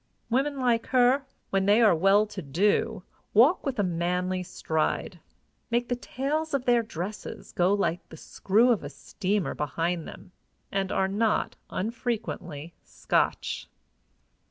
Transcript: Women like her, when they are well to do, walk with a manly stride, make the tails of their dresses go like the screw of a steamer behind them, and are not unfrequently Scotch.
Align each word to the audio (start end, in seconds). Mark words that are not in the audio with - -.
Women 0.31 0.57
like 0.59 0.87
her, 0.87 1.27
when 1.51 1.67
they 1.67 1.79
are 1.79 1.93
well 1.93 2.25
to 2.25 2.41
do, 2.41 3.03
walk 3.35 3.63
with 3.63 3.77
a 3.77 3.83
manly 3.83 4.41
stride, 4.41 5.19
make 5.69 5.89
the 5.89 5.95
tails 5.95 6.55
of 6.55 6.65
their 6.65 6.81
dresses 6.81 7.51
go 7.51 7.71
like 7.75 8.09
the 8.09 8.17
screw 8.17 8.71
of 8.71 8.83
a 8.83 8.89
steamer 8.89 9.53
behind 9.53 10.07
them, 10.07 10.31
and 10.71 10.91
are 10.91 11.07
not 11.07 11.55
unfrequently 11.69 12.73
Scotch. 12.81 13.69